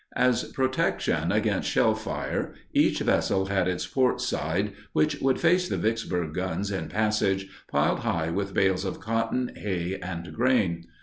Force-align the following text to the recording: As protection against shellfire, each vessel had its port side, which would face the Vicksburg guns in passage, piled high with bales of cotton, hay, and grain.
As 0.17 0.45
protection 0.53 1.31
against 1.31 1.69
shellfire, 1.69 2.55
each 2.73 3.01
vessel 3.01 3.45
had 3.45 3.67
its 3.67 3.85
port 3.85 4.19
side, 4.19 4.73
which 4.93 5.21
would 5.21 5.39
face 5.39 5.69
the 5.69 5.77
Vicksburg 5.77 6.33
guns 6.33 6.71
in 6.71 6.89
passage, 6.89 7.47
piled 7.67 7.99
high 7.99 8.31
with 8.31 8.51
bales 8.55 8.83
of 8.83 8.99
cotton, 8.99 9.51
hay, 9.55 9.99
and 10.01 10.33
grain. 10.33 10.85